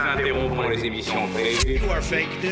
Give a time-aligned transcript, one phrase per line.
[0.00, 1.80] interrompons les émissions prévues.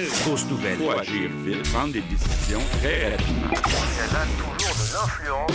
[0.09, 0.79] Fausse nouvelle.
[0.79, 3.55] Faut agir vite, prendre des décisions très rapidement.
[3.55, 5.51] Elle a toujours de l'influence.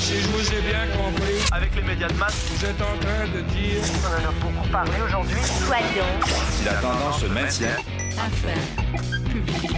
[0.00, 3.24] Si je vous ai bien compris, Avec les médias de masse, vous êtes en train
[3.34, 5.36] de dire on en a beaucoup parlé aujourd'hui.
[5.66, 6.12] Soyons
[6.50, 7.76] Si la tendance se maintient,
[8.18, 8.84] affaires
[9.30, 9.70] publiques.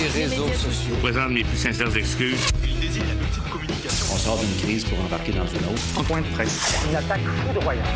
[0.00, 0.94] les réseaux sociaux.
[0.96, 2.46] Je présente mes plus sincères excuses.
[2.64, 4.06] Il désigne un outil de communication.
[4.12, 5.82] On sort d'une crise pour embarquer dans une autre.
[5.96, 6.74] En point de presse.
[6.90, 7.86] Une attaque foudroyante.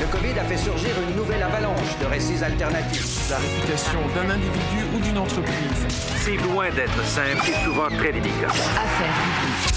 [0.00, 3.30] Le Covid a fait surgir une nouvelle avalanche de récits alternatifs.
[3.30, 5.86] La réputation d'un individu ou d'une entreprise.
[6.16, 8.48] C'est loin d'être simple et souvent très délicat.
[8.48, 9.70] Affaires publiques.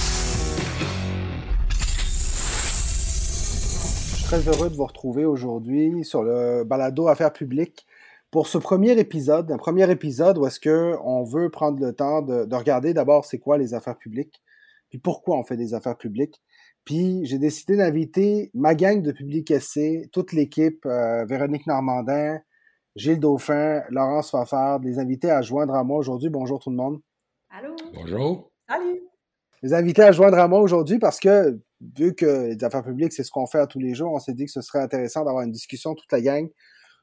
[4.09, 7.85] Je suis très heureux de vous retrouver aujourd'hui sur le balado Affaires publiques
[8.31, 12.23] pour ce premier épisode, un premier épisode où est-ce que on veut prendre le temps
[12.23, 14.41] de, de regarder d'abord c'est quoi les affaires publiques,
[14.89, 16.41] puis pourquoi on fait des affaires publiques.
[16.87, 22.39] Puis j'ai décidé d'inviter ma gang de Public SC, toute l'équipe, euh, Véronique Normandin,
[22.95, 26.29] Gilles Dauphin, Laurence Fafard, les invités à joindre à moi aujourd'hui.
[26.29, 27.01] Bonjour tout le monde.
[27.49, 27.75] Allô?
[27.93, 28.53] Bonjour.
[28.69, 29.01] Salut!
[29.63, 31.59] Les invités à joindre à moi aujourd'hui parce que
[31.97, 34.33] vu que les affaires publiques, c'est ce qu'on fait à tous les jours, on s'est
[34.33, 36.49] dit que ce serait intéressant d'avoir une discussion toute la gang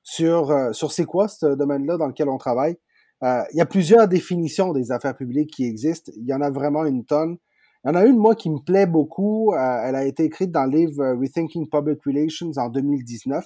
[0.03, 2.79] sur, euh, sur c'est quoi ce domaine-là dans lequel on travaille.
[3.23, 6.11] Euh, il y a plusieurs définitions des affaires publiques qui existent.
[6.17, 7.37] Il y en a vraiment une tonne.
[7.85, 9.53] Il y en a une, moi, qui me plaît beaucoup.
[9.53, 13.45] Euh, elle a été écrite dans le livre euh, Rethinking Public Relations en 2019.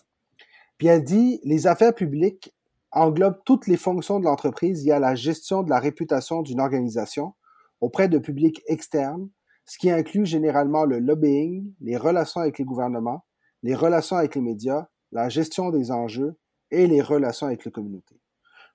[0.78, 2.54] Puis elle dit, les affaires publiques
[2.92, 4.84] englobent toutes les fonctions de l'entreprise.
[4.84, 7.34] Y a la gestion de la réputation d'une organisation
[7.80, 9.28] auprès de publics externes,
[9.64, 13.24] ce qui inclut généralement le lobbying, les relations avec les gouvernements,
[13.64, 16.36] les relations avec les médias, la gestion des enjeux
[16.70, 18.20] et les relations avec les communautés.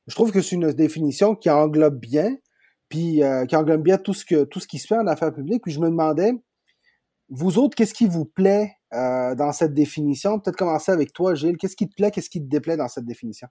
[0.08, 2.36] Je trouve que c'est une définition qui englobe bien,
[2.94, 5.64] puis qui englobe bien tout ce qui se fait en affaires publiques.
[5.64, 6.32] Puis je me demandais,
[7.28, 10.40] vous autres, qu'est-ce qui vous plaît euh, dans cette définition?
[10.40, 11.58] Peut-être commencer avec toi, Gilles.
[11.58, 13.48] Qu'est-ce qui te plaît, qu'est-ce qui te déplaît dans cette définition?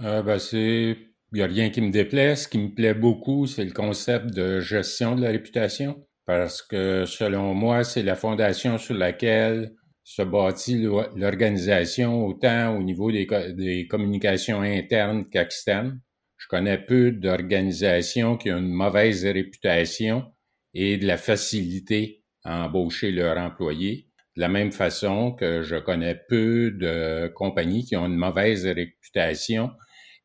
[0.00, 0.98] Euh, ben, c'est,
[1.32, 2.36] il n'y a rien qui me déplaît.
[2.36, 6.06] Ce qui me plaît beaucoup, c'est le concept de gestion de la réputation.
[6.26, 9.72] Parce que, selon moi, c'est la fondation sur laquelle
[10.04, 15.98] se bâtit l'o- l'organisation, autant au niveau des, des communications internes qu'externes.
[16.38, 20.32] Je connais peu d'organisations qui ont une mauvaise réputation
[20.72, 24.06] et de la facilité à embaucher leurs employés.
[24.36, 29.72] De la même façon que je connais peu de compagnies qui ont une mauvaise réputation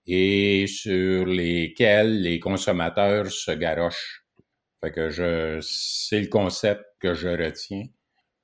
[0.05, 4.23] et sur lesquelles les consommateurs se garochent.
[4.81, 7.85] Fait que je, c'est le concept que je retiens.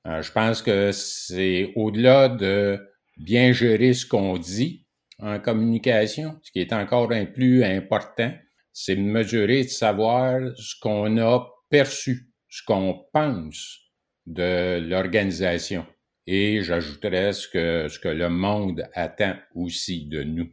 [0.07, 2.79] Euh, je pense que c'est au-delà de
[3.17, 4.87] bien gérer ce qu'on dit
[5.19, 8.31] en communication, ce qui est encore un plus important,
[8.73, 13.79] c'est de mesurer, de savoir ce qu'on a perçu, ce qu'on pense
[14.25, 15.85] de l'organisation.
[16.27, 20.47] Et j'ajouterais ce que, ce que le monde attend aussi de nous.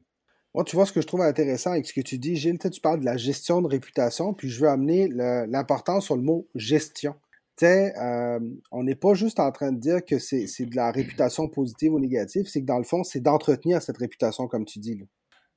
[0.55, 2.81] Moi, tu vois, ce que je trouve intéressant avec ce que tu dis, Gilles, tu
[2.81, 7.15] parles de la gestion de réputation, puis je veux amener l'importance sur le mot gestion.
[7.63, 8.39] Euh,
[8.71, 12.01] on n'est pas juste en train de dire que c'est de la réputation positive ou
[12.01, 15.03] négative, c'est que dans le fond, c'est d'entretenir cette réputation, comme tu dis.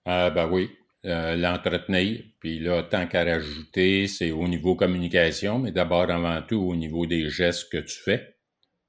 [0.06, 0.70] Ah ben oui,
[1.06, 2.24] euh, l'entretenir.
[2.40, 7.06] Puis là, tant qu'à rajouter, c'est au niveau communication, mais d'abord avant tout au niveau
[7.06, 8.36] des gestes que tu fais.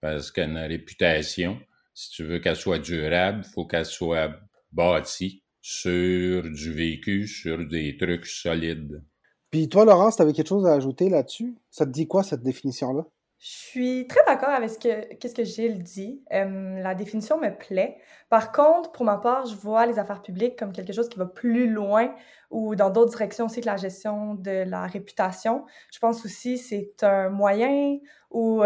[0.00, 1.60] Parce qu'une réputation,
[1.94, 4.34] si tu veux qu'elle soit durable, il faut qu'elle soit
[4.72, 9.02] bâtie sur du vécu, sur des trucs solides.
[9.50, 11.54] Puis toi, Laurence, tu avais quelque chose à ajouter là-dessus?
[11.70, 13.04] Ça te dit quoi, cette définition-là?
[13.42, 16.22] Je suis très d'accord avec ce que, qu'est-ce que Gilles dit.
[16.30, 17.96] La définition me plaît.
[18.28, 21.24] Par contre, pour ma part, je vois les affaires publiques comme quelque chose qui va
[21.24, 22.14] plus loin
[22.50, 25.64] ou dans d'autres directions aussi que la gestion de la réputation.
[25.90, 27.98] Je pense aussi que c'est un moyen
[28.30, 28.62] ou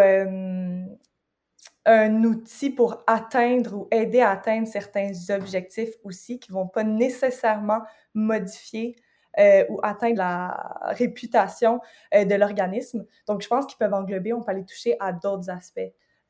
[1.86, 7.82] un outil pour atteindre ou aider à atteindre certains objectifs aussi qui vont pas nécessairement
[8.12, 8.96] modifier
[9.38, 11.80] euh, ou atteindre la réputation
[12.14, 13.04] euh, de l'organisme.
[13.26, 15.80] Donc, je pense qu'ils peuvent englober, on peut aller toucher à d'autres aspects.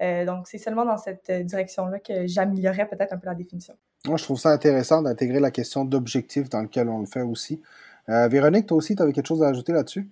[0.03, 3.75] Euh, donc, c'est seulement dans cette euh, direction-là que j'améliorerais peut-être un peu la définition.
[4.07, 7.61] Moi, je trouve ça intéressant d'intégrer la question d'objectif dans lequel on le fait aussi.
[8.07, 10.11] Véronique, toi aussi, tu avais quelque chose à ajouter là-dessus?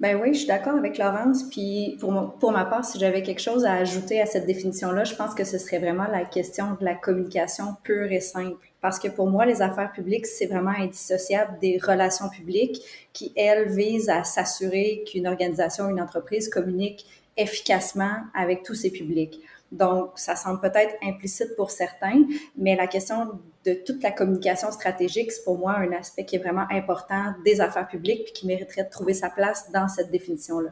[0.00, 1.42] Ben oui, je suis d'accord avec Laurence.
[1.50, 5.14] Puis pour, pour ma part, si j'avais quelque chose à ajouter à cette définition-là, je
[5.14, 8.66] pense que ce serait vraiment la question de la communication pure et simple.
[8.80, 12.80] Parce que pour moi, les affaires publiques, c'est vraiment indissociable des relations publiques
[13.12, 17.04] qui, elles, visent à s'assurer qu'une organisation, une entreprise communique
[17.36, 19.42] efficacement avec tous ses publics.
[19.72, 22.24] Donc, ça semble peut-être implicite pour certains,
[22.56, 26.40] mais la question de toute la communication stratégique, c'est pour moi un aspect qui est
[26.40, 30.70] vraiment important des affaires publiques puis qui mériterait de trouver sa place dans cette définition-là.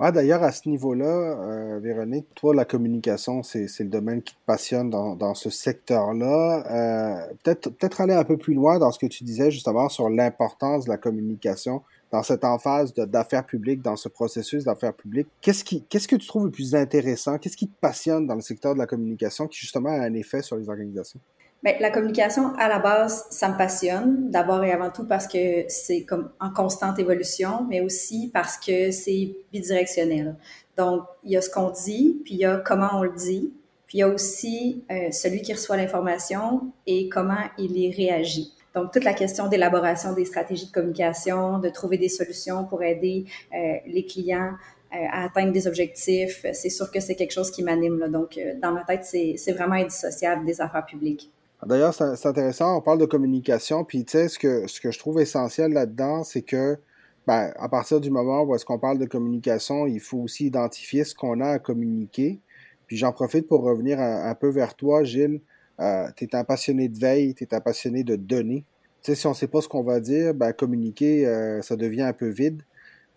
[0.00, 4.40] Ah, D'ailleurs, à ce niveau-là, euh, Véronique, toi, la communication, c'est le domaine qui te
[4.46, 6.62] passionne dans, ce secteur-là.
[6.70, 10.08] Euh, Peut-être peut aller un peu plus loin dans ce que tu disais justement sur
[10.08, 15.28] l'importance de la communication dans cette emphase d'affaires publiques, dans ce processus d'affaires publiques.
[15.40, 17.38] Qu'est-ce que tu trouves le plus intéressant?
[17.38, 20.42] Qu'est-ce qui te passionne dans le secteur de la communication qui justement a un effet
[20.42, 21.20] sur les organisations?
[21.62, 24.30] Bien, la communication, à la base, ça me passionne.
[24.30, 28.92] D'abord et avant tout parce que c'est comme en constante évolution, mais aussi parce que
[28.92, 30.36] c'est bidirectionnel.
[30.76, 33.52] Donc, il y a ce qu'on dit, puis il y a comment on le dit,
[33.88, 38.52] puis il y a aussi euh, celui qui reçoit l'information et comment il y réagit.
[38.78, 43.24] Donc, toute la question d'élaboration des stratégies de communication, de trouver des solutions pour aider
[43.52, 44.52] euh, les clients
[44.92, 48.06] euh, à atteindre des objectifs, c'est sûr que c'est quelque chose qui m'anime.
[48.08, 51.32] Donc, euh, dans ma tête, c'est vraiment indissociable des affaires publiques.
[51.66, 54.98] D'ailleurs, c'est intéressant, on parle de communication, puis tu sais, ce que, ce que je
[55.00, 56.78] trouve essentiel là-dedans, c'est que
[57.26, 61.02] ben, à partir du moment où est-ce qu'on parle de communication, il faut aussi identifier
[61.02, 62.38] ce qu'on a à communiquer.
[62.86, 65.40] Puis j'en profite pour revenir un, peu vers toi, Gilles.
[65.80, 68.64] Euh, tu es un passionné de veille, tu es un passionné de données.
[69.02, 71.76] Tu sais, si on ne sait pas ce qu'on va dire, ben, communiquer, euh, ça
[71.76, 72.62] devient un peu vide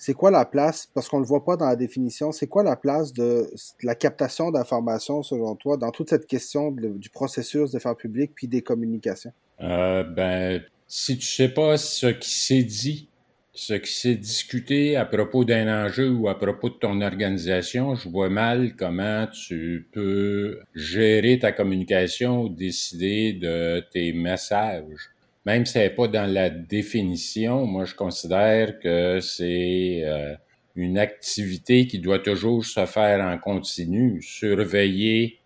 [0.01, 2.63] c'est quoi la place, parce qu'on ne le voit pas dans la définition, c'est quoi
[2.63, 3.53] la place de
[3.83, 8.47] la captation d'informations selon toi dans toute cette question du processus de faire public puis
[8.47, 9.31] des communications?
[9.61, 13.09] Euh, ben, si tu sais pas ce qui s'est dit,
[13.53, 18.07] ce qui s'est discuté à propos d'un enjeu ou à propos de ton organisation, je
[18.07, 25.09] vois mal comment tu peux gérer ta communication ou décider de tes messages.
[25.45, 30.36] Même si ce n'est pas dans la définition, moi je considère que c'est euh,
[30.75, 35.39] une activité qui doit toujours se faire en continu, surveiller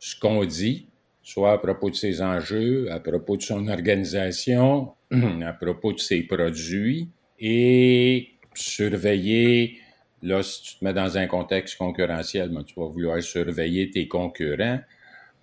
[0.00, 0.88] ce qu'on dit,
[1.22, 6.22] soit à propos de ses enjeux, à propos de son organisation, à propos de ses
[6.22, 9.78] produits, et surveiller,
[10.22, 14.08] là, si tu te mets dans un contexte concurrentiel, ben, tu vas vouloir surveiller tes
[14.08, 14.80] concurrents,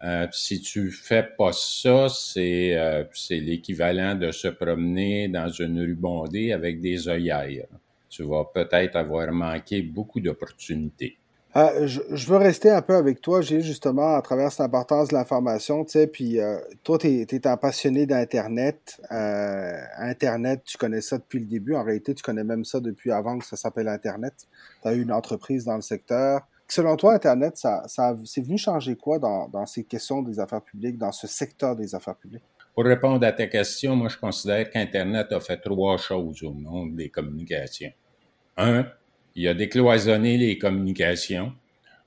[0.03, 5.95] euh, si tu fais pas ça, c'est euh, l'équivalent de se promener dans une rue
[5.95, 7.67] bondée avec des œillères.
[8.09, 11.17] Tu vas peut-être avoir manqué beaucoup d'opportunités.
[11.57, 15.15] Euh, je, veux rester un peu avec toi, Gilles, justement, à travers cette importance de
[15.15, 19.01] l'information, tu sais, puis euh, toi, tu es, un passionné d'Internet.
[19.09, 21.75] Internet, tu connais ça depuis le début.
[21.75, 24.33] En réalité, tu connais même ça depuis avant que ça s'appelle Internet.
[24.81, 26.41] Tu as eu une entreprise dans le secteur.
[26.69, 30.61] Selon toi, Internet, ça, ça c'est venu changer quoi dans, dans, ces questions des affaires
[30.61, 32.45] publiques, dans ce secteur des affaires publiques?
[32.73, 36.95] Pour répondre à ta question, moi, je considère qu'Internet a fait trois choses au monde
[36.95, 37.91] des communications.
[38.55, 38.85] Un,
[39.35, 41.53] il a décloisonné les communications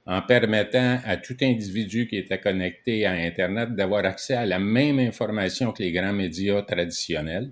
[0.07, 4.99] en permettant à tout individu qui était connecté à Internet d'avoir accès à la même
[4.99, 7.51] information que les grands médias traditionnels.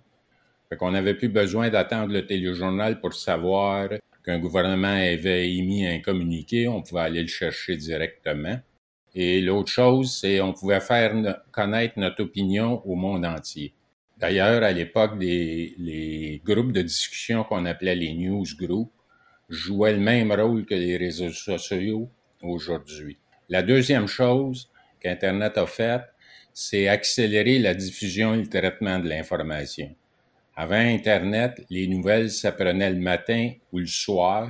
[0.69, 3.89] Fait qu'on n'avait plus besoin d'attendre le téléjournal pour savoir
[4.25, 8.59] qu'un gouvernement avait émis un communiqué, on pouvait aller le chercher directement.
[9.15, 13.75] Et l'autre chose, c'est on pouvait faire connaître notre opinion au monde entier.
[14.19, 18.91] D'ailleurs, à l'époque, les groupes de discussion qu'on appelait les newsgroups
[19.53, 22.09] jouaient le même rôle que les réseaux sociaux
[22.41, 23.19] aujourd'hui.
[23.51, 26.05] La deuxième chose qu'Internet a faite,
[26.55, 29.95] c'est accélérer la diffusion et le traitement de l'information.
[30.57, 34.49] Avant Internet, les nouvelles s'apprenaient le matin ou le soir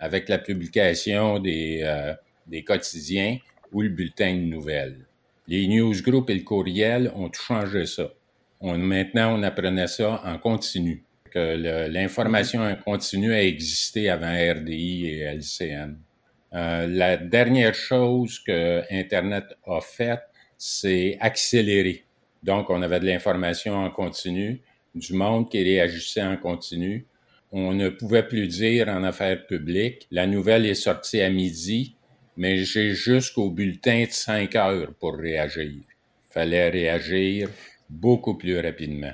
[0.00, 2.14] avec la publication des, euh,
[2.46, 3.38] des quotidiens
[3.70, 5.04] ou le bulletin de nouvelles.
[5.46, 8.10] Les newsgroups et le courriel ont tout changé ça.
[8.60, 11.04] On, maintenant, on apprenait ça en continu.
[11.88, 15.96] L'information en continu a existé avant RDI et LCN.
[16.54, 20.22] Euh, la dernière chose que Internet a faite,
[20.56, 22.04] c'est accélérer.
[22.42, 24.60] Donc, on avait de l'information en continu
[24.94, 27.06] du monde qui réagissait en continu.
[27.52, 31.96] On ne pouvait plus dire en affaires publiques, la nouvelle est sortie à midi,
[32.36, 35.82] mais j'ai jusqu'au bulletin de 5 heures pour réagir.
[36.30, 37.48] Fallait réagir
[37.88, 39.12] beaucoup plus rapidement.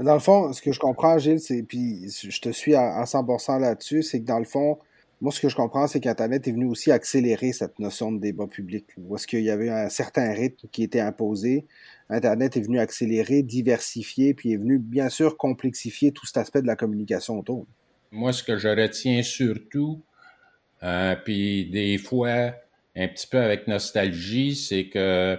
[0.00, 3.60] Dans le fond, ce que je comprends, Gilles, c'est, puis je te suis à, 100%
[3.60, 4.78] là-dessus, c'est que dans le fond,
[5.20, 8.46] moi, ce que je comprends, c'est qu'Internet est venu aussi accélérer cette notion de débat
[8.46, 11.66] public, où est-ce qu'il y avait un certain rythme qui était imposé,
[12.08, 16.66] Internet est venu accélérer, diversifier, puis est venu bien sûr complexifier tout cet aspect de
[16.66, 17.66] la communication autour.
[18.10, 20.00] Moi, ce que je retiens surtout,
[20.82, 22.54] euh, puis des fois
[22.96, 25.38] un petit peu avec nostalgie, c'est que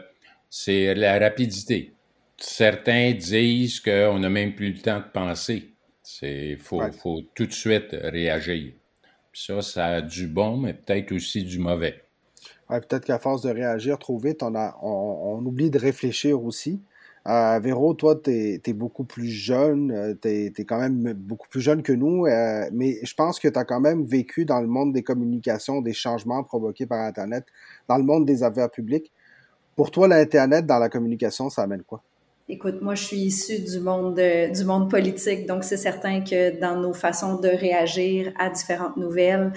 [0.51, 1.93] c'est la rapidité.
[2.41, 5.69] Certains disent qu'on n'a même plus le temps de penser.
[6.21, 8.73] Il faut, faut tout de suite réagir.
[9.31, 12.03] Puis ça, ça a du bon, mais peut-être aussi du mauvais
[12.79, 16.81] peut-être qu'à force de réagir trop vite, on, a, on, oublie de réfléchir aussi.
[17.27, 21.61] Euh, Véro, toi, tu es, beaucoup plus jeune, euh, tu es, quand même beaucoup plus
[21.61, 24.67] jeune que nous, euh, mais je pense que tu as quand même vécu dans le
[24.67, 27.45] monde des communications des changements provoqués par Internet,
[27.87, 29.11] dans le monde des affaires publiques.
[29.75, 32.01] Pour toi, l'Internet dans la communication, ça amène quoi?
[32.53, 34.19] Écoute, moi, je suis issue du monde
[34.53, 39.53] du monde politique, donc c'est certain que dans nos façons de réagir à différentes nouvelles,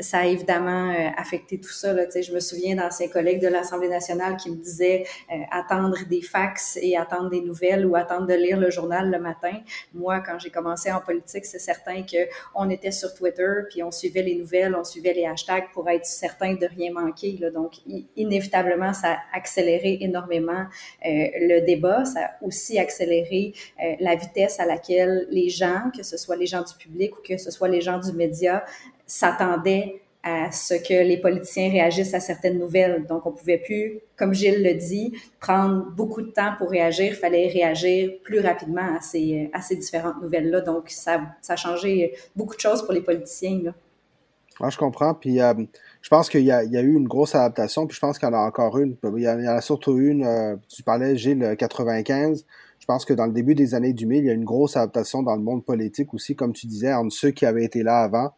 [0.00, 1.92] ça a évidemment euh, affecté tout ça.
[1.92, 2.04] Là.
[2.14, 6.78] Je me souviens d'anciens collègues de l'Assemblée nationale qui me disaient euh, attendre des fax
[6.80, 9.54] et attendre des nouvelles ou attendre de lire le journal le matin.
[9.94, 13.90] Moi, quand j'ai commencé en politique, c'est certain que on était sur Twitter, puis on
[13.90, 17.38] suivait les nouvelles, on suivait les hashtags pour être certain de rien manquer.
[17.40, 17.50] Là.
[17.50, 17.76] Donc,
[18.16, 20.66] inévitablement, ça a accéléré énormément
[21.06, 21.08] euh,
[21.40, 22.04] le débat.
[22.04, 23.54] Ça a aussi accéléré
[24.00, 27.36] la vitesse à laquelle les gens, que ce soit les gens du public ou que
[27.38, 28.64] ce soit les gens du média,
[29.08, 33.06] s'attendait à ce que les politiciens réagissent à certaines nouvelles.
[33.06, 37.06] Donc, on pouvait plus, comme Gilles le dit, prendre beaucoup de temps pour réagir.
[37.06, 40.60] Il fallait réagir plus rapidement à ces, à ces différentes nouvelles-là.
[40.60, 43.60] Donc, ça, ça a changé beaucoup de choses pour les politiciens.
[43.62, 44.68] Là.
[44.68, 45.14] je comprends.
[45.14, 45.54] Puis, euh,
[46.02, 47.86] je pense qu'il y, y, a eu une grosse adaptation.
[47.86, 48.96] Puis, je pense qu'il y en a encore une.
[49.16, 50.24] Il y en a, surtout une.
[50.24, 52.44] Euh, tu parlais, Gilles, 95.
[52.80, 55.22] Je pense que dans le début des années 2000, il y a une grosse adaptation
[55.22, 58.32] dans le monde politique aussi, comme tu disais, entre ceux qui avaient été là avant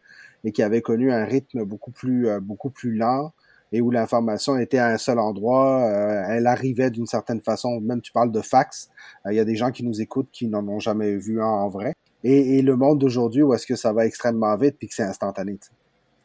[0.44, 3.32] et qui avait connu un rythme beaucoup plus, euh, beaucoup plus lent
[3.72, 7.80] et où l'information était à un seul endroit, euh, elle arrivait d'une certaine façon.
[7.80, 8.88] Même tu parles de fax,
[9.26, 11.46] euh, il y a des gens qui nous écoutent qui n'en ont jamais vu un
[11.46, 11.94] en vrai.
[12.22, 15.58] Et, le monde d'aujourd'hui où est-ce que ça va extrêmement vite puis que c'est instantané.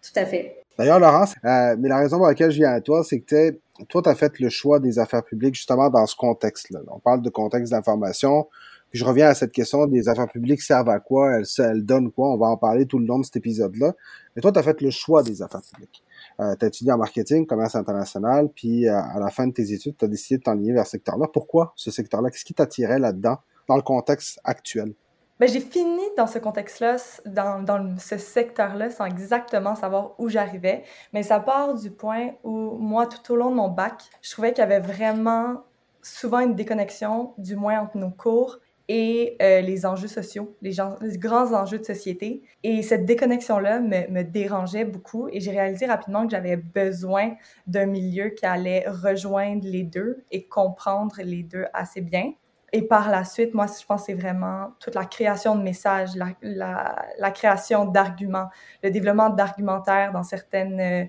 [0.01, 0.57] Tout à fait.
[0.77, 3.57] D'ailleurs, Laurence, mais la raison pour laquelle je viens à toi, c'est que
[3.87, 6.79] toi, tu as fait le choix des affaires publiques justement dans ce contexte-là.
[6.89, 8.47] On parle de contexte d'information
[8.95, 12.37] je reviens à cette question des affaires publiques servent à quoi, elles, donnent quoi, on
[12.37, 13.93] va en parler tout le long de cet épisode-là.
[14.35, 16.03] Mais toi, tu as fait le choix des affaires publiques.
[16.39, 19.73] Euh, tu as étudié en marketing, commerce international, puis euh, à la fin de tes
[19.73, 21.27] études, tu as décidé de t'enligner vers ce secteur-là.
[21.31, 22.29] Pourquoi ce secteur-là?
[22.29, 23.37] Qu'est-ce qui t'attirait là-dedans,
[23.67, 24.93] dans le contexte actuel?
[25.41, 30.83] Ben, j'ai fini dans ce contexte-là, dans, dans ce secteur-là, sans exactement savoir où j'arrivais.
[31.11, 34.53] Mais ça part du point où, moi, tout au long de mon bac, je trouvais
[34.53, 35.63] qu'il y avait vraiment
[36.01, 40.75] souvent une déconnexion, du moins entre nos cours et euh, les enjeux sociaux, les,
[41.17, 42.43] grands enjeux de société.
[42.63, 47.35] Et cette déconnexion-là me, dérangeait beaucoup et j'ai réalisé rapidement que j'avais besoin
[47.67, 52.33] d'un milieu qui allait rejoindre les deux et comprendre les deux assez bien.
[52.73, 56.15] Et par la suite, moi, je pense que c'est vraiment toute la création de messages,
[56.15, 58.49] la, la, création d'arguments,
[58.83, 60.79] le développement d'argumentaires dans certaines...
[60.79, 61.05] Euh,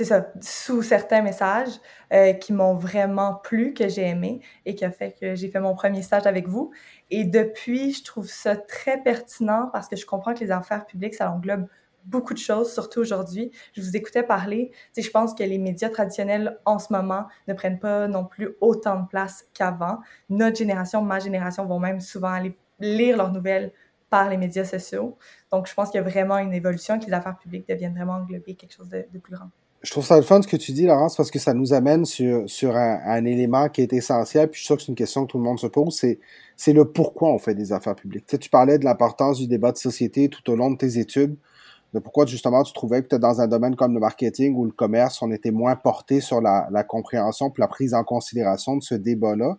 [0.00, 1.78] c'est ça, sous certains messages
[2.14, 5.60] euh, qui m'ont vraiment plu, que j'ai aimé et qui a fait que j'ai fait
[5.60, 6.72] mon premier stage avec vous.
[7.10, 11.16] Et depuis, je trouve ça très pertinent parce que je comprends que les affaires publiques,
[11.16, 11.66] ça englobe
[12.06, 13.50] beaucoup de choses, surtout aujourd'hui.
[13.74, 14.70] Je vous écoutais parler.
[14.94, 18.24] Tu sais, je pense que les médias traditionnels en ce moment ne prennent pas non
[18.24, 19.98] plus autant de place qu'avant.
[20.30, 23.70] Notre génération, ma génération vont même souvent aller lire leurs nouvelles
[24.08, 25.18] par les médias sociaux.
[25.52, 28.14] Donc, je pense qu'il y a vraiment une évolution, que les affaires publiques deviennent vraiment
[28.14, 29.50] englober quelque chose de plus grand
[29.82, 32.04] je trouve ça le fun ce que tu dis, Laurence, parce que ça nous amène
[32.04, 35.24] sur, sur un, élément qui est essentiel, puis je suis sûr que c'est une question
[35.24, 36.18] que tout le monde se pose, c'est,
[36.56, 38.26] c'est le pourquoi on fait des affaires publiques.
[38.26, 40.98] Tu, sais, tu parlais de l'importance du débat de société tout au long de tes
[40.98, 41.34] études,
[41.94, 45.22] de pourquoi justement tu trouvais que dans un domaine comme le marketing ou le commerce,
[45.22, 48.94] on était moins porté sur la, la compréhension puis la prise en considération de ce
[48.94, 49.56] débat-là.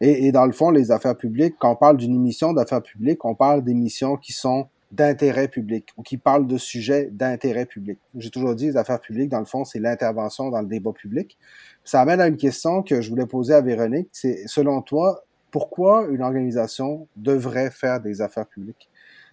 [0.00, 3.24] Et, et dans le fond, les affaires publiques, quand on parle d'une émission d'affaires publiques,
[3.24, 7.98] on parle d'émissions qui sont d'intérêt public ou qui parle de sujets d'intérêt public.
[8.16, 11.36] J'ai toujours dit, les affaires publiques, dans le fond, c'est l'intervention dans le débat public.
[11.84, 14.08] Ça amène à une question que je voulais poser à Véronique.
[14.12, 18.88] C'est, selon toi, pourquoi une organisation devrait faire des affaires publiques?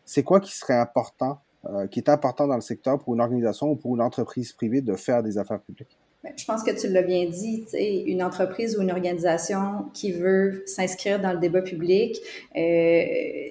[0.05, 3.69] C'est quoi qui serait important, euh, qui est important dans le secteur pour une organisation
[3.69, 5.92] ou pour une entreprise privée de faire des affaires publiques?
[6.35, 7.65] Je pense que tu l'as bien dit,
[8.07, 12.17] une entreprise ou une organisation qui veut s'inscrire dans le débat public,
[12.55, 12.59] euh,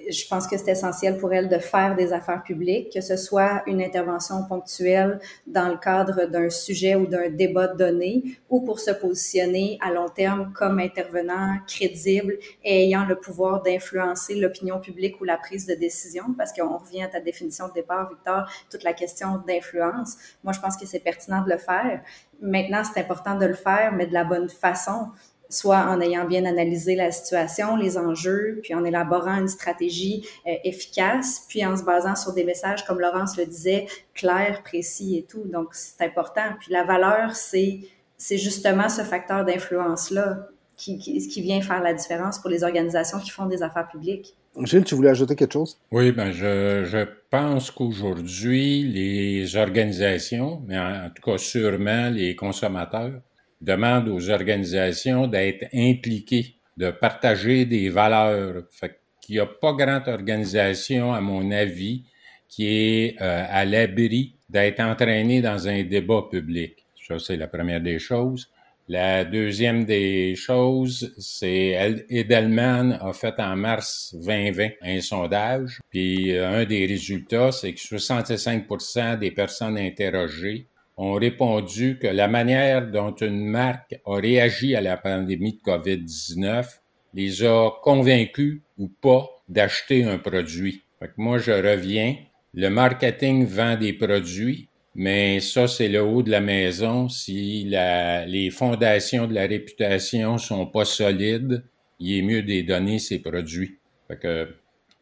[0.09, 3.63] je pense que c'est essentiel pour elle de faire des affaires publiques, que ce soit
[3.67, 8.91] une intervention ponctuelle dans le cadre d'un sujet ou d'un débat donné, ou pour se
[8.91, 15.23] positionner à long terme comme intervenant crédible et ayant le pouvoir d'influencer l'opinion publique ou
[15.23, 18.93] la prise de décision, parce qu'on revient à ta définition de départ, Victor, toute la
[18.93, 20.17] question d'influence.
[20.43, 22.01] Moi, je pense que c'est pertinent de le faire.
[22.41, 25.07] Maintenant, c'est important de le faire, mais de la bonne façon,
[25.49, 30.51] soit en ayant bien analysé la situation, les enjeux, puis en élaborant une stratégie euh,
[30.63, 35.23] efficace, puis en se basant sur des messages, comme Laurence le disait, clairs, précis et
[35.23, 35.43] tout.
[35.45, 36.55] Donc, c'est important.
[36.59, 37.81] Puis la valeur, c'est
[38.17, 43.19] c'est justement ce facteur d'influence-là qui, qui, qui, vient faire la différence pour les organisations
[43.19, 44.35] qui font des affaires publiques.
[44.61, 45.77] Gilles, tu voulais ajouter quelque chose?
[45.91, 53.21] Oui, ben je, je pense qu'aujourd'hui, les organisations, mais en, tout cas sûrement les consommateurs,
[53.61, 58.63] demandent aux organisations d'être impliqués de partager des valeurs.
[58.71, 62.03] Fait qu'il n'y a pas grande organisation, à mon avis,
[62.47, 66.85] qui est euh, à l'abri d'être entraînée dans un débat public.
[67.07, 68.52] Ça, c'est la première des choses.
[68.89, 76.61] La deuxième des choses, c'est Edelman a fait en mars 2020 un sondage, puis euh,
[76.61, 83.15] un des résultats, c'est que 65% des personnes interrogées ont répondu que la manière dont
[83.15, 86.65] une marque a réagi à la pandémie de COVID-19
[87.13, 90.83] les a convaincus ou pas d'acheter un produit.
[90.99, 92.15] Fait que moi, je reviens.
[92.53, 97.09] Le marketing vend des produits, mais ça, c'est le haut de la maison.
[97.09, 101.63] Si la, les fondations de la réputation sont pas solides,
[101.99, 103.79] il est mieux de donner ces produits.
[104.07, 104.49] Fait que,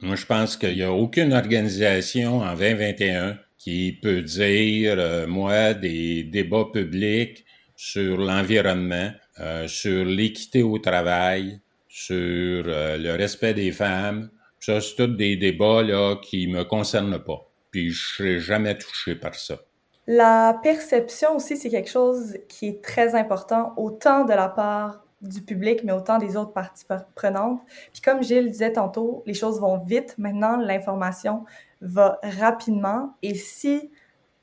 [0.02, 5.74] moi, je pense qu'il n'y a aucune organisation en 2021 qui peut dire, euh, moi,
[5.74, 7.46] des débats publics
[7.76, 14.30] sur l'environnement, euh, sur l'équité au travail, sur euh, le respect des femmes.
[14.60, 17.52] Ça, c'est tous des débats là, qui me concernent pas.
[17.72, 19.60] Puis je serai jamais touché par ça.
[20.14, 25.42] La perception aussi, c'est quelque chose qui est très important, autant de la part du
[25.42, 26.84] public, mais autant des autres parties
[27.16, 27.62] prenantes.
[27.94, 30.16] Puis comme Gilles disait tantôt, les choses vont vite.
[30.18, 31.46] Maintenant, l'information
[31.80, 33.16] va rapidement.
[33.22, 33.90] Et si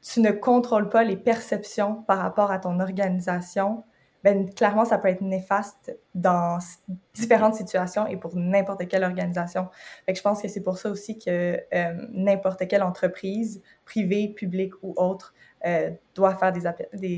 [0.01, 3.85] tu ne contrôles pas les perceptions par rapport à ton organisation,
[4.25, 6.59] ben, clairement, ça peut être néfaste dans
[7.13, 9.69] différentes situations et pour n'importe quelle organisation.
[10.07, 14.29] Fait que je pense que c'est pour ça aussi que euh, n'importe quelle entreprise, privée,
[14.29, 15.35] publique ou autre,
[15.67, 16.67] euh, doit faire des,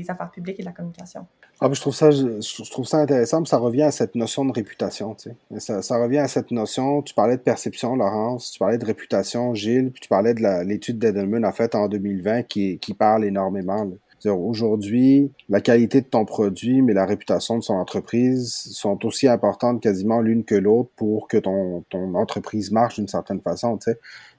[0.09, 1.27] affaires publiques et de la communication.
[1.59, 5.13] Ah, je, trouve ça, je, trouve ça intéressant, ça revient à cette notion de réputation.
[5.13, 5.29] Tu
[5.59, 9.91] ça, revient à cette notion, tu parlais de perception, Laurence, tu parlais de réputation, Gilles,
[9.91, 13.87] puis tu parlais de l'étude d'Edelman en fait en 2020 qui, parle énormément.
[14.25, 19.81] Aujourd'hui, la qualité de ton produit, mais la réputation de son entreprise sont aussi importantes
[19.81, 21.83] quasiment l'une que l'autre pour que ton,
[22.15, 23.77] entreprise marche d'une certaine façon.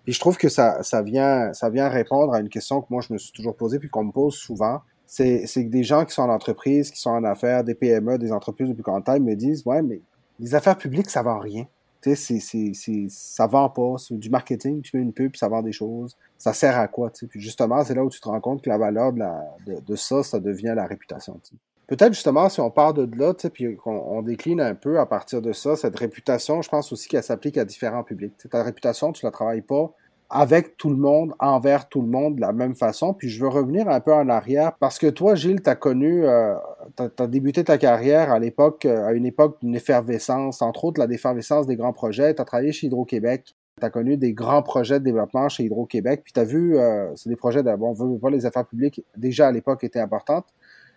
[0.04, 3.02] Puis je trouve que ça, ça, vient, ça vient répondre à une question que moi
[3.06, 4.80] je me suis toujours posée puis qu'on me pose souvent.
[5.06, 8.32] C'est, que des gens qui sont en entreprise, qui sont en affaires, des PME, des
[8.32, 10.00] entreprises de plus grande taille me disent Ouais, mais
[10.40, 11.66] les affaires publiques, ça vend rien.
[12.02, 13.96] Tu sais, c'est, ça vend pas.
[13.98, 16.16] C'est du marketing, tu mets une pub, ça vend des choses.
[16.37, 17.11] Ça sert à quoi?
[17.11, 17.26] Tu sais?
[17.26, 19.96] Puis justement, c'est là où tu te rends compte que la valeur de, la, de,
[19.96, 21.38] ça, ça devient la réputation.
[21.44, 21.57] Tu sais.
[21.87, 24.98] Peut-être justement, si on part de là, tu sais, puis qu'on on décline un peu
[24.98, 28.33] à partir de ça, cette réputation, je pense aussi qu'elle s'applique à différents publics.
[28.38, 29.94] Tu sais, ta réputation, tu la travailles pas
[30.33, 33.12] avec tout le monde, envers tout le monde de la même façon.
[33.12, 36.27] Puis je veux revenir un peu en arrière parce que toi, Gilles, tu as connu,
[36.27, 36.55] euh,
[36.97, 40.99] tu as, débuté ta carrière à l'époque, euh, à une époque d'une effervescence, entre autres
[40.99, 42.35] la défervescence des grands projets.
[42.35, 43.55] Tu as travaillé chez Hydro-Québec.
[43.79, 46.23] Tu as connu des grands projets de développement chez Hydro-Québec.
[46.25, 49.05] Puis tu as vu, euh, c'est des projets, de, bon, veut pas les affaires publiques,
[49.16, 50.47] déjà à l'époque étaient importantes.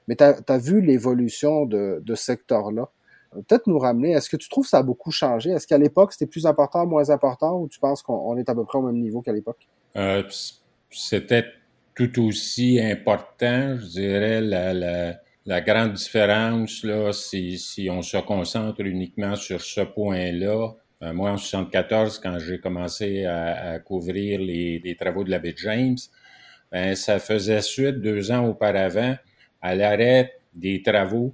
[0.08, 2.90] Mais tu as, vu l'évolution de, de ce secteur-là
[3.48, 4.12] peut-être nous ramener.
[4.12, 5.52] Est-ce que tu trouves que ça a beaucoup changé?
[5.52, 8.66] Est-ce qu'à l'époque, c'était plus important, moins important, ou tu penses qu'on est à peu
[8.66, 9.68] près au même niveau qu'à l'époque?
[9.96, 10.24] Euh,
[10.90, 11.46] c'était
[11.96, 19.62] tout aussi important, je dirais, la, grande différence, là, si, on se concentre uniquement sur
[19.62, 20.74] ce point-là.
[21.02, 25.98] Euh, moi, en 74, quand j'ai commencé à, couvrir les, travaux de la baie James,
[26.72, 29.16] ben, ça faisait suite deux ans auparavant
[29.62, 31.34] à l'arrêt des travaux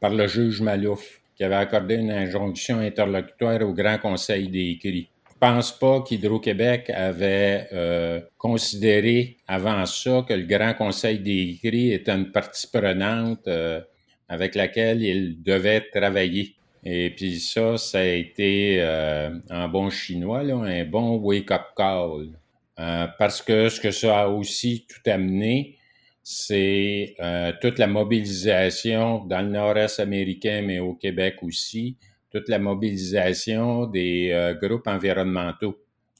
[0.00, 5.08] par le juge Malouf qui avait accordé une injonction interlocutoire au Grand Conseil des cris.
[5.26, 11.92] Je pense pas qu'Hydro-Québec avait euh, considéré avant ça que le Grand Conseil des cris
[11.92, 13.80] était une partie prenante euh,
[14.28, 16.56] avec laquelle il devait travailler.
[16.84, 22.38] Et puis ça, ça a été euh, en bon chinois, un bon wake-up call.
[22.78, 25.78] Euh, parce que ce que ça a aussi tout amené,
[26.32, 31.96] c'est euh, toute la mobilisation dans le nord-est américain, mais au Québec aussi,
[32.30, 35.76] toute la mobilisation des euh, groupes environnementaux.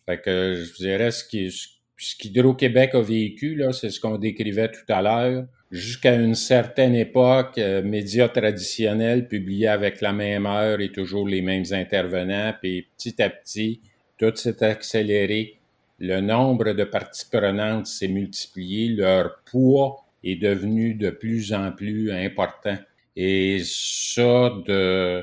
[0.07, 4.19] Fait que je vous dirais ce qui ce qu'Hydro-Québec a vécu, là, c'est ce qu'on
[4.19, 5.45] décrivait tout à l'heure.
[5.71, 11.41] Jusqu'à une certaine époque, euh, médias traditionnels publiaient avec la même heure et toujours les
[11.41, 13.81] mêmes intervenants, puis petit à petit,
[14.19, 15.60] tout s'est accéléré
[16.01, 22.11] le nombre de parties prenantes s'est multiplié, leur poids est devenu de plus en plus
[22.11, 22.77] important.
[23.17, 25.23] Et ça, de,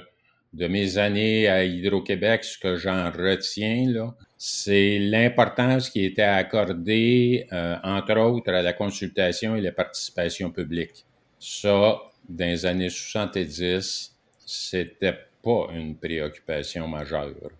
[0.53, 7.75] mes années à Hydro-Québec, ce que j'en retiens, là, c'est l'importance qui était accordée, euh,
[7.83, 11.05] entre autres, à la consultation et la participation publique.
[11.39, 17.51] Ça, dans les années 70, c'était pas une préoccupation majeure.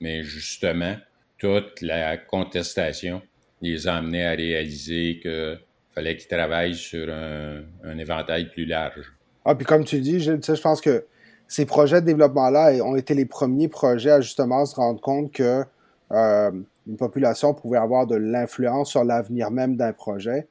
[0.00, 0.96] Mais justement,
[1.38, 3.22] toute la contestation
[3.60, 5.58] les a amenés à réaliser qu'il
[5.94, 9.12] fallait qu'ils travaillent sur un, éventail plus large.
[9.44, 11.04] Ah, puis comme tu dis, je, je pense que
[11.48, 15.64] ces projets de développement-là ont été les premiers projets à justement se rendre compte que
[16.12, 16.50] euh,
[16.86, 20.46] une population pouvait avoir de l'influence sur l'avenir même d'un projet.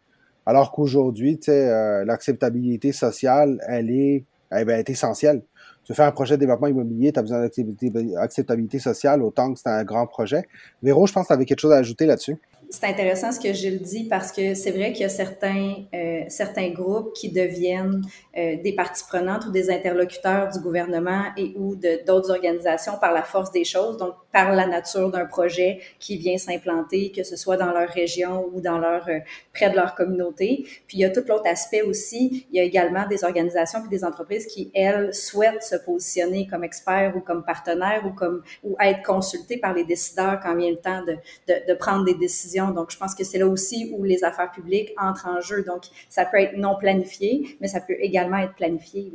[0.46, 5.42] Alors qu'aujourd'hui, euh, l'acceptabilité sociale, elle est, elle est essentielle.
[5.88, 9.70] Tu fais un projet de développement immobilier, tu as besoin d'acceptabilité sociale autant que c'est
[9.70, 10.44] un grand projet.
[10.84, 12.38] Véro, je pense que tu avais quelque chose à ajouter là-dessus
[12.70, 16.24] c'est intéressant ce que Gilles dit parce que c'est vrai qu'il y a certains, euh,
[16.28, 18.02] certains groupes qui deviennent
[18.38, 23.24] euh, des parties prenantes ou des interlocuteurs du gouvernement et ou d'autres organisations par la
[23.24, 23.98] force des choses,
[24.38, 28.62] par la nature d'un projet qui vient s'implanter, que ce soit dans leur région ou
[28.62, 29.20] dans leur euh,
[29.52, 30.64] près de leur communauté.
[30.88, 32.46] Puis il y a tout l'autre aspect aussi.
[32.52, 36.64] Il y a également des organisations puis des entreprises qui elles souhaitent se positionner comme
[36.64, 40.78] experts ou comme partenaires ou comme ou être consultés par les décideurs quand vient le
[40.78, 44.04] temps de, de, de prendre des décisions donc, je pense que c'est là aussi où
[44.04, 45.64] les affaires publiques entrent en jeu.
[45.64, 49.12] Donc, ça peut être non planifié, mais ça peut également être planifié.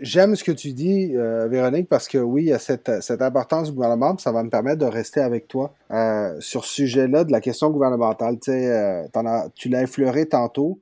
[0.00, 2.88] J'aime ce que tu dis, euh, Véronique, parce que oui, il y a cette,
[3.20, 7.24] importance du gouvernement, ça va me permettre de rester avec toi euh, sur ce sujet-là
[7.24, 8.38] de la question gouvernementale.
[8.40, 10.80] Tu euh, l'as effleuré tantôt.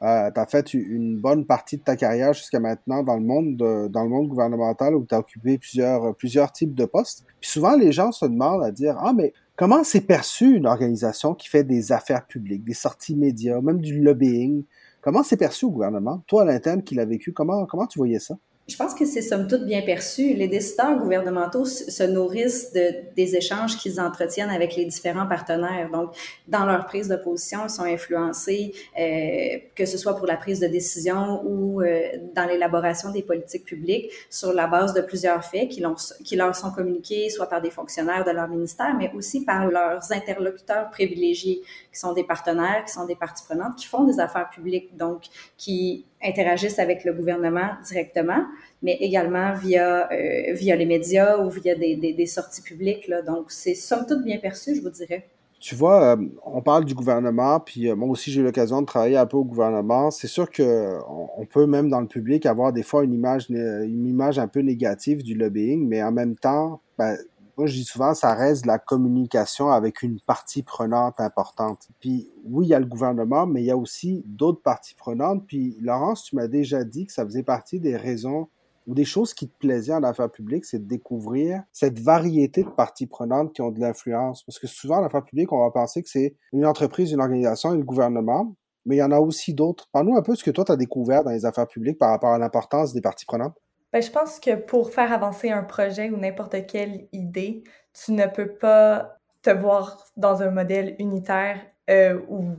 [0.00, 4.04] Tu as fait une bonne partie de ta carrière jusqu'à maintenant dans le monde dans
[4.04, 7.24] le monde gouvernemental où tu as occupé plusieurs plusieurs types de postes.
[7.40, 11.34] Puis souvent les gens se demandent à dire "Ah mais Comment c'est perçu une organisation
[11.34, 14.62] qui fait des affaires publiques, des sorties médias, même du lobbying?
[15.00, 16.22] Comment c'est perçu au gouvernement?
[16.28, 18.38] Toi, à l'interne qui l'a vécu, comment, comment tu voyais ça?
[18.68, 20.34] Je pense que c'est somme toute bien perçu.
[20.34, 25.88] Les décideurs gouvernementaux se nourrissent de, des échanges qu'ils entretiennent avec les différents partenaires.
[25.90, 26.14] Donc,
[26.48, 30.60] dans leur prise de position, ils sont influencés, euh, que ce soit pour la prise
[30.60, 35.70] de décision ou euh, dans l'élaboration des politiques publiques, sur la base de plusieurs faits
[35.70, 35.82] qui,
[36.22, 40.12] qui leur sont communiqués, soit par des fonctionnaires de leur ministère, mais aussi par leurs
[40.12, 44.50] interlocuteurs privilégiés, qui sont des partenaires, qui sont des parties prenantes, qui font des affaires
[44.50, 45.22] publiques, donc
[45.56, 48.44] qui interagissent avec le gouvernement directement,
[48.82, 53.08] mais également via, euh, via les médias ou via des, des, sorties publiques.
[53.08, 53.22] Là.
[53.22, 55.26] Donc, c'est somme toute bien perçu, je vous dirais.
[55.60, 58.86] Tu vois, euh, on parle du gouvernement, puis euh, moi aussi j'ai eu l'occasion de
[58.86, 60.12] travailler un peu au gouvernement.
[60.12, 60.98] C'est sûr que
[61.36, 64.60] on, peut même dans le public avoir des fois une image, une image un peu
[64.60, 67.16] négative du lobbying, mais en même temps, ben,
[67.58, 71.88] moi, je dis souvent, ça reste la communication avec une partie prenante importante.
[71.98, 75.44] Puis oui, il y a le gouvernement, mais il y a aussi d'autres parties prenantes.
[75.44, 78.48] Puis Laurence, tu m'as déjà dit que ça faisait partie des raisons
[78.86, 82.70] ou des choses qui te plaisaient en affaires publiques, c'est de découvrir cette variété de
[82.70, 84.44] parties prenantes qui ont de l'influence.
[84.44, 87.74] Parce que souvent, en affaires publiques, on va penser que c'est une entreprise, une organisation
[87.74, 88.54] et le gouvernement,
[88.86, 89.88] mais il y en a aussi d'autres.
[89.92, 92.10] Parle-nous un peu de ce que toi, tu as découvert dans les affaires publiques par
[92.10, 93.56] rapport à l'importance des parties prenantes.
[93.92, 98.26] Ben, je pense que pour faire avancer un projet ou n'importe quelle idée, tu ne
[98.26, 102.56] peux pas te voir dans un modèle unitaire euh, ou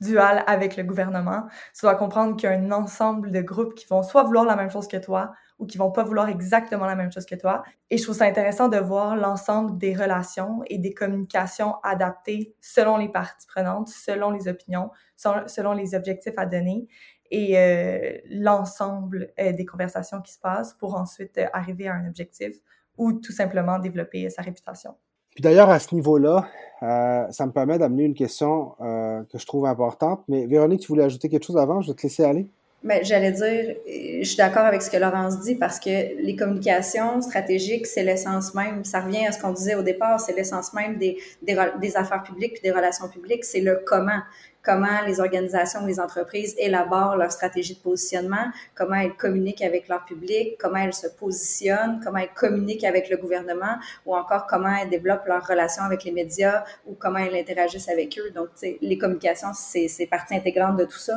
[0.00, 1.44] dual avec le gouvernement.
[1.74, 4.56] Tu dois comprendre qu'il y a un ensemble de groupes qui vont soit vouloir la
[4.56, 7.62] même chose que toi ou qui vont pas vouloir exactement la même chose que toi.
[7.90, 12.96] Et je trouve ça intéressant de voir l'ensemble des relations et des communications adaptées selon
[12.96, 16.88] les parties prenantes, selon les opinions, selon les objectifs à donner
[17.32, 22.06] et euh, l'ensemble euh, des conversations qui se passent pour ensuite euh, arriver à un
[22.06, 22.56] objectif
[22.98, 24.94] ou tout simplement développer sa réputation.
[25.30, 26.46] Puis d'ailleurs, à ce niveau-là,
[27.30, 30.22] ça me permet d'amener une question que je trouve importante.
[30.28, 31.80] Mais Véronique, tu voulais ajouter quelque chose avant?
[31.80, 32.50] Je vais te laisser aller.
[32.84, 37.20] Mais j'allais dire, je suis d'accord avec ce que Laurence dit parce que les communications
[37.20, 38.84] stratégiques, c'est l'essence même.
[38.84, 42.54] Ça revient à ce qu'on disait au départ, c'est l'essence même des, des, affaires publiques
[42.54, 43.44] puis des relations publiques.
[43.44, 44.20] C'est le comment
[44.64, 49.88] comment les organisations ou les entreprises élaborent leur stratégie de positionnement, comment elles communiquent avec
[49.88, 54.74] leur public, comment elles se positionnent, comment elles communiquent avec le gouvernement ou encore comment
[54.80, 58.30] elles développent leurs relations avec les médias ou comment elles interagissent avec eux.
[58.30, 61.14] Donc, les communications, c'est partie intégrante de tout ça.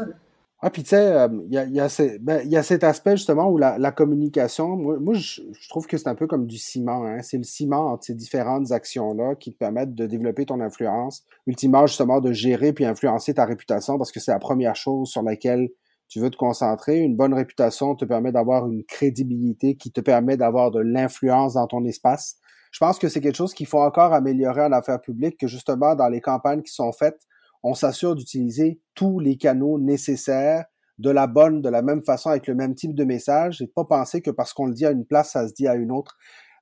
[0.68, 1.88] Ah, puis tu sais, il euh, y, a, y, a
[2.22, 5.86] ben, y, a, cet aspect justement où la, la communication, moi, moi je, je, trouve
[5.86, 7.06] que c'est un peu comme du ciment.
[7.06, 7.22] Hein?
[7.22, 11.86] C'est le ciment entre ces différentes actions-là qui te permettent de développer ton influence, ultimement
[11.86, 15.70] justement de gérer puis influencer ta réputation parce que c'est la première chose sur laquelle
[16.08, 16.98] tu veux te concentrer.
[16.98, 21.68] Une bonne réputation te permet d'avoir une crédibilité qui te permet d'avoir de l'influence dans
[21.68, 22.38] ton espace.
[22.72, 25.94] Je pense que c'est quelque chose qu'il faut encore améliorer en affaires publiques, que justement
[25.94, 27.22] dans les campagnes qui sont faites,
[27.66, 30.66] on s'assure d'utiliser tous les canaux nécessaires
[31.00, 33.84] de la bonne, de la même façon, avec le même type de message, et pas
[33.84, 36.16] penser que parce qu'on le dit à une place, ça se dit à une autre.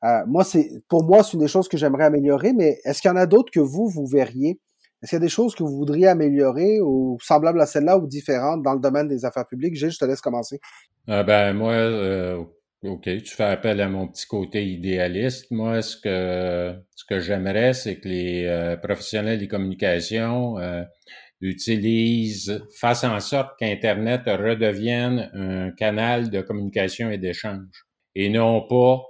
[0.06, 3.10] Euh, moi, c'est pour moi, c'est une des choses que j'aimerais améliorer, mais est-ce qu'il
[3.10, 4.62] y en a d'autres que vous, vous verriez?
[5.02, 8.08] Est-ce qu'il y a des choses que vous voudriez améliorer ou semblables à celle-là ou
[8.08, 9.76] différentes dans le domaine des affaires publiques?
[9.76, 10.62] Gilles, je te laisse commencer.
[11.10, 12.42] Euh, ben, moi, euh,
[12.84, 15.50] OK, tu fais appel à mon petit côté idéaliste.
[15.52, 20.84] Moi, ce que ce que j'aimerais, c'est que les euh, professionnels des communications euh,
[21.40, 27.86] utilisent, fassent en sorte qu'Internet redevienne un canal de communication et d'échange.
[28.16, 29.02] et non pas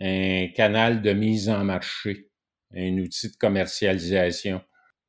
[0.00, 2.28] un canal de mise en marché,
[2.74, 4.60] un outil de commercialisation.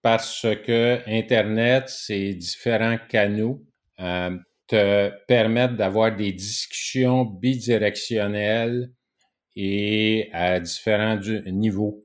[0.04, 3.66] Parce que Internet, ces différents canaux
[4.00, 4.38] euh,
[4.74, 8.90] te permettent d'avoir des discussions bidirectionnelles
[9.56, 12.00] et à différents niveaux.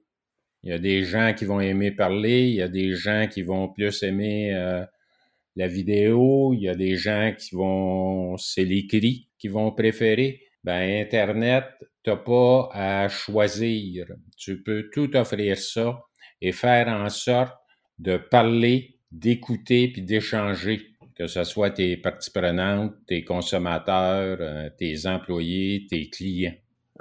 [0.62, 3.40] Il y a des gens qui vont aimer parler, il y a des gens qui
[3.40, 4.84] vont plus aimer euh,
[5.56, 10.42] la vidéo, il y a des gens qui vont, c'est l'écrit, qui vont préférer.
[10.62, 11.64] Ben, Internet,
[12.02, 14.08] t'as pas à choisir.
[14.36, 16.02] Tu peux tout offrir ça
[16.42, 17.56] et faire en sorte
[17.98, 20.87] de parler, d'écouter puis d'échanger,
[21.18, 26.54] que ce soit tes parties prenantes, tes consommateurs, euh, tes employés, tes clients.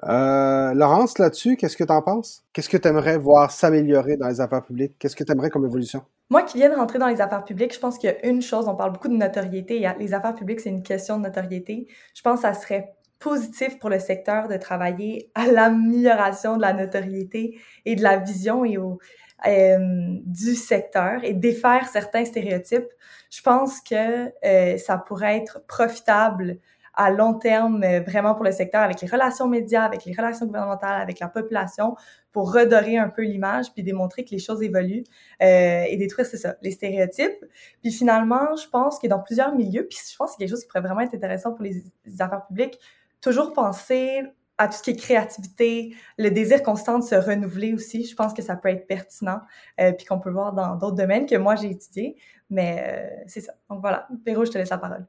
[0.03, 2.43] Euh, Laurence, là-dessus, qu'est-ce que tu en penses?
[2.53, 4.93] Qu'est-ce que tu aimerais voir s'améliorer dans les affaires publiques?
[4.99, 6.03] Qu'est-ce que tu aimerais comme évolution?
[6.29, 8.41] Moi qui viens de rentrer dans les affaires publiques, je pense qu'il y a une
[8.41, 9.87] chose, on parle beaucoup de notoriété.
[9.99, 11.87] Les affaires publiques, c'est une question de notoriété.
[12.13, 16.73] Je pense que ça serait positif pour le secteur de travailler à l'amélioration de la
[16.73, 18.99] notoriété et de la vision et au,
[19.45, 22.87] euh, du secteur et défaire certains stéréotypes.
[23.29, 26.57] Je pense que euh, ça pourrait être profitable
[26.95, 30.47] à long terme euh, vraiment pour le secteur avec les relations médias, avec les relations
[30.47, 31.95] gouvernementales, avec la population
[32.31, 35.03] pour redorer un peu l'image puis démontrer que les choses évoluent
[35.39, 37.45] et détruire, c'est ça, les stéréotypes.
[37.83, 40.61] Puis finalement, je pense que dans plusieurs milieux, puis je pense que c'est quelque chose
[40.61, 41.83] qui pourrait vraiment être intéressant pour les,
[42.19, 42.79] affaires publiques,
[43.27, 44.23] toujours penser
[44.57, 48.05] à tout ce qui est créativité, le désir constant de se renouveler aussi.
[48.05, 49.41] Je pense que ça peut être pertinent,
[49.81, 52.15] euh, puis qu'on peut voir dans d'autres domaines que moi j'ai étudiés.
[52.49, 53.53] Mais euh, c'est ça.
[53.69, 55.05] Donc voilà, Péro, je te laisse la parole.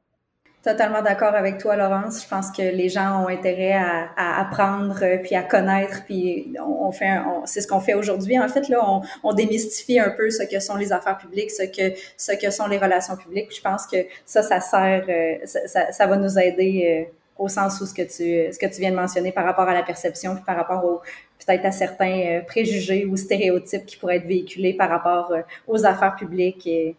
[0.64, 2.24] Totalement d'accord avec toi, Laurence.
[2.24, 6.04] Je pense que les gens ont intérêt à, apprendre euh, puis à connaître.
[6.04, 8.38] Puis on, fait, c'est ce qu'on fait aujourd'hui.
[8.40, 11.62] En fait, là, on, on, démystifie un peu ce que sont les affaires publiques, ce
[11.62, 13.54] que ce que sont les relations publiques.
[13.54, 17.86] je pense que ça, ça sert, euh, ça, ça, va nous aider au sens où
[17.86, 20.44] ce que tu ce que tu viens de mentionner par rapport à la perception, puis
[20.44, 21.00] par rapport au
[21.44, 25.32] peut-être à certains préjugés ou stéréotypes qui pourraient être véhiculés par rapport
[25.66, 26.96] aux affaires publiques et,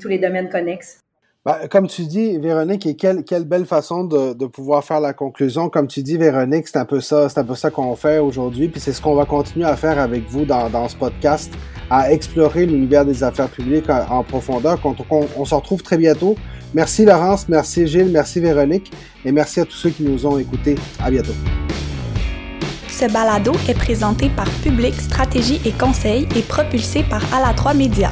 [0.00, 1.00] tous les domaines connexes.
[1.44, 5.12] Ben, comme tu dis, Véronique, et quelle, quelle belle façon de, de pouvoir faire la
[5.12, 5.68] conclusion.
[5.68, 8.68] Comme tu dis, Véronique, c'est un peu ça, c'est un peu ça qu'on fait aujourd'hui,
[8.68, 11.52] puis c'est ce qu'on va continuer à faire avec vous dans, dans ce podcast,
[11.90, 14.78] à explorer l'univers des affaires publiques en, profondeur.
[14.84, 16.36] On, on, on se retrouve très bientôt.
[16.74, 18.90] Merci Laurence, merci Gilles, merci Véronique,
[19.24, 20.76] et merci à tous ceux qui nous ont écoutés.
[20.98, 21.34] À bientôt.
[22.88, 28.10] Ce balado est présenté par Public Stratégie et Conseil et propulsé par ALA3 Média.